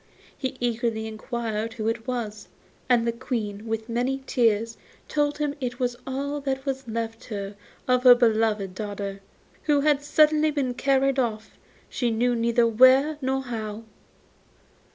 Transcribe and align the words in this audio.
He 0.35 0.57
eagerly 0.59 1.05
inquired 1.05 1.73
whose 1.73 1.91
it 1.91 2.07
was, 2.07 2.47
and 2.89 3.05
the 3.05 3.11
Queen, 3.11 3.67
with 3.67 3.87
many 3.87 4.23
tears, 4.25 4.75
told 5.07 5.37
him 5.37 5.53
it 5.61 5.79
was 5.79 5.95
all 6.07 6.41
that 6.41 6.65
was 6.65 6.87
left 6.87 7.25
her 7.25 7.55
of 7.87 8.01
her 8.01 8.15
beloved 8.15 8.73
daughter, 8.73 9.21
who 9.65 9.81
had 9.81 10.01
suddenly 10.01 10.49
been 10.49 10.73
carried 10.73 11.19
off, 11.19 11.59
she 11.87 12.09
knew 12.09 12.33
neither 12.35 12.65
where 12.65 13.19
nor 13.21 13.43
how. 13.43 13.83